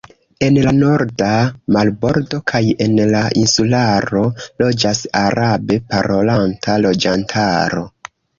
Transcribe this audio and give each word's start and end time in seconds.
En 0.45 0.55
la 0.67 0.71
norda 0.75 1.33
marbordo 1.75 2.39
kaj 2.51 2.61
en 2.85 2.97
la 3.11 3.21
insularo 3.43 4.23
loĝas 4.65 5.03
arabe 5.23 5.79
parolanta 5.93 6.81
loĝantaro. 6.89 7.87